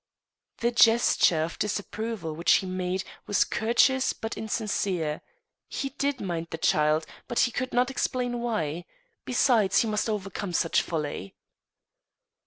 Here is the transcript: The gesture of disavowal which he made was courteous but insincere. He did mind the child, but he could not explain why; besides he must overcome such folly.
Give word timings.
The 0.61 0.71
gesture 0.71 1.43
of 1.43 1.59
disavowal 1.59 2.35
which 2.35 2.53
he 2.53 2.65
made 2.65 3.03
was 3.27 3.43
courteous 3.43 4.13
but 4.13 4.35
insincere. 4.35 5.21
He 5.67 5.89
did 5.89 6.19
mind 6.19 6.47
the 6.49 6.57
child, 6.57 7.05
but 7.27 7.41
he 7.41 7.51
could 7.51 7.71
not 7.71 7.91
explain 7.91 8.39
why; 8.39 8.85
besides 9.25 9.81
he 9.83 9.87
must 9.87 10.09
overcome 10.09 10.53
such 10.53 10.81
folly. 10.81 11.35